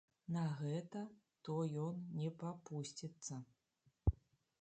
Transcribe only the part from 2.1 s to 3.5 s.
не папусціцца.